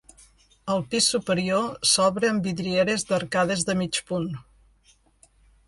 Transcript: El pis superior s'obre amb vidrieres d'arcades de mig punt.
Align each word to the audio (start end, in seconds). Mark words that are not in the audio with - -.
El 0.75 0.79
pis 0.93 1.09
superior 1.15 1.67
s'obre 1.91 2.31
amb 2.35 2.49
vidrieres 2.51 3.07
d'arcades 3.13 3.69
de 3.71 3.79
mig 3.85 4.03
punt. 4.11 4.29